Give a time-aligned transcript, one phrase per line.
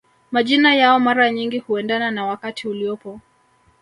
[0.31, 3.19] Majina yao mara nyingi huendana na wakati uliopo